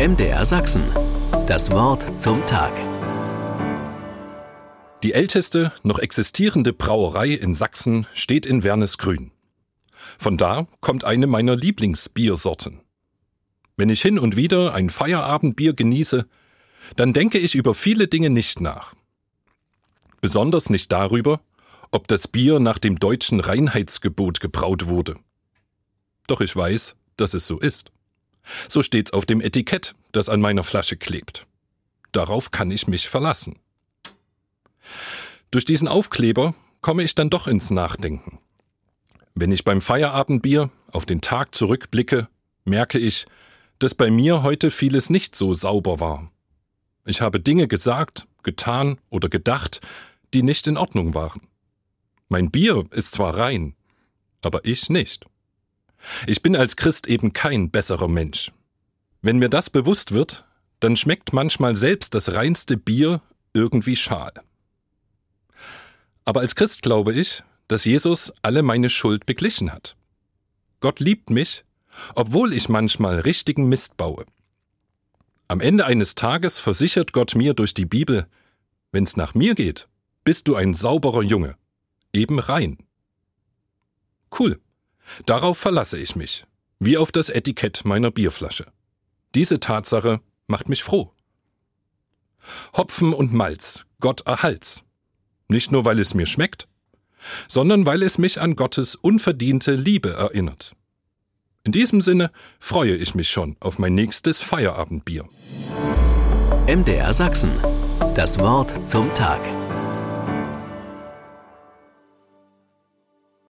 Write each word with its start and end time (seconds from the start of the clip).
MDR 0.00 0.46
Sachsen. 0.46 0.82
Das 1.46 1.70
Wort 1.72 2.22
zum 2.22 2.46
Tag. 2.46 2.72
Die 5.02 5.12
älteste 5.12 5.74
noch 5.82 5.98
existierende 5.98 6.72
Brauerei 6.72 7.32
in 7.32 7.54
Sachsen 7.54 8.06
steht 8.14 8.46
in 8.46 8.62
Wernesgrün. 8.62 9.30
Von 10.16 10.38
da 10.38 10.66
kommt 10.80 11.04
eine 11.04 11.26
meiner 11.26 11.54
Lieblingsbiersorten. 11.54 12.80
Wenn 13.76 13.90
ich 13.90 14.00
hin 14.00 14.18
und 14.18 14.36
wieder 14.36 14.72
ein 14.72 14.88
Feierabendbier 14.88 15.74
genieße, 15.74 16.26
dann 16.96 17.12
denke 17.12 17.36
ich 17.36 17.54
über 17.54 17.74
viele 17.74 18.08
Dinge 18.08 18.30
nicht 18.30 18.62
nach. 18.62 18.94
Besonders 20.22 20.70
nicht 20.70 20.90
darüber, 20.92 21.42
ob 21.90 22.08
das 22.08 22.26
Bier 22.26 22.58
nach 22.58 22.78
dem 22.78 22.98
deutschen 22.98 23.38
Reinheitsgebot 23.38 24.40
gebraut 24.40 24.86
wurde. 24.86 25.16
Doch 26.26 26.40
ich 26.40 26.56
weiß, 26.56 26.96
dass 27.18 27.34
es 27.34 27.46
so 27.46 27.58
ist. 27.58 27.92
So 28.68 28.82
steht's 28.82 29.12
auf 29.12 29.26
dem 29.26 29.40
Etikett, 29.40 29.94
das 30.12 30.28
an 30.28 30.40
meiner 30.40 30.62
Flasche 30.62 30.96
klebt. 30.96 31.46
Darauf 32.12 32.50
kann 32.50 32.70
ich 32.70 32.88
mich 32.88 33.08
verlassen. 33.08 33.58
Durch 35.50 35.64
diesen 35.64 35.88
Aufkleber 35.88 36.54
komme 36.80 37.02
ich 37.02 37.14
dann 37.14 37.30
doch 37.30 37.46
ins 37.46 37.70
Nachdenken. 37.70 38.38
Wenn 39.34 39.52
ich 39.52 39.64
beim 39.64 39.80
Feierabendbier 39.80 40.70
auf 40.92 41.06
den 41.06 41.20
Tag 41.20 41.54
zurückblicke, 41.54 42.28
merke 42.64 42.98
ich, 42.98 43.26
dass 43.78 43.94
bei 43.94 44.10
mir 44.10 44.42
heute 44.42 44.70
vieles 44.70 45.10
nicht 45.10 45.34
so 45.34 45.54
sauber 45.54 46.00
war. 46.00 46.30
Ich 47.06 47.20
habe 47.20 47.40
Dinge 47.40 47.66
gesagt, 47.68 48.26
getan 48.42 48.98
oder 49.08 49.28
gedacht, 49.28 49.80
die 50.34 50.42
nicht 50.42 50.66
in 50.66 50.76
Ordnung 50.76 51.14
waren. 51.14 51.42
Mein 52.28 52.50
Bier 52.50 52.84
ist 52.90 53.12
zwar 53.12 53.36
rein, 53.36 53.74
aber 54.42 54.64
ich 54.64 54.88
nicht. 54.90 55.26
Ich 56.26 56.42
bin 56.42 56.56
als 56.56 56.76
Christ 56.76 57.06
eben 57.06 57.32
kein 57.32 57.70
besserer 57.70 58.08
Mensch. 58.08 58.52
Wenn 59.22 59.38
mir 59.38 59.48
das 59.48 59.70
bewusst 59.70 60.12
wird, 60.12 60.46
dann 60.80 60.96
schmeckt 60.96 61.32
manchmal 61.32 61.76
selbst 61.76 62.14
das 62.14 62.32
reinste 62.32 62.76
Bier 62.76 63.20
irgendwie 63.52 63.96
schal. 63.96 64.32
Aber 66.24 66.40
als 66.40 66.54
Christ 66.54 66.82
glaube 66.82 67.12
ich, 67.12 67.42
dass 67.68 67.84
Jesus 67.84 68.32
alle 68.42 68.62
meine 68.62 68.88
Schuld 68.88 69.26
beglichen 69.26 69.72
hat. 69.72 69.96
Gott 70.80 71.00
liebt 71.00 71.30
mich, 71.30 71.64
obwohl 72.14 72.54
ich 72.54 72.68
manchmal 72.68 73.20
richtigen 73.20 73.68
Mist 73.68 73.96
baue. 73.96 74.24
Am 75.48 75.60
Ende 75.60 75.84
eines 75.84 76.14
Tages 76.14 76.58
versichert 76.58 77.12
Gott 77.12 77.34
mir 77.34 77.54
durch 77.54 77.74
die 77.74 77.84
Bibel, 77.84 78.26
wenn's 78.92 79.16
nach 79.16 79.34
mir 79.34 79.54
geht, 79.54 79.88
bist 80.24 80.48
du 80.48 80.54
ein 80.54 80.74
sauberer 80.74 81.22
Junge, 81.22 81.56
eben 82.12 82.38
rein. 82.38 82.78
Cool. 84.38 84.60
Darauf 85.26 85.58
verlasse 85.58 85.98
ich 85.98 86.16
mich, 86.16 86.46
wie 86.78 86.96
auf 86.96 87.12
das 87.12 87.28
Etikett 87.28 87.84
meiner 87.84 88.10
Bierflasche. 88.10 88.66
Diese 89.34 89.60
Tatsache 89.60 90.20
macht 90.46 90.68
mich 90.68 90.82
froh. 90.82 91.12
Hopfen 92.76 93.12
und 93.12 93.32
Malz, 93.32 93.84
Gott 94.00 94.22
erhalt's. 94.26 94.82
Nicht 95.48 95.72
nur, 95.72 95.84
weil 95.84 95.98
es 95.98 96.14
mir 96.14 96.26
schmeckt, 96.26 96.68
sondern 97.48 97.86
weil 97.86 98.02
es 98.02 98.18
mich 98.18 98.40
an 98.40 98.56
Gottes 98.56 98.94
unverdiente 98.94 99.72
Liebe 99.72 100.12
erinnert. 100.12 100.74
In 101.64 101.72
diesem 101.72 102.00
Sinne 102.00 102.30
freue 102.58 102.96
ich 102.96 103.14
mich 103.14 103.30
schon 103.30 103.56
auf 103.60 103.78
mein 103.78 103.94
nächstes 103.94 104.40
Feierabendbier. 104.40 105.28
MDR 106.66 107.12
Sachsen. 107.12 107.50
Das 108.14 108.38
Wort 108.38 108.88
zum 108.88 109.12
Tag. 109.14 109.40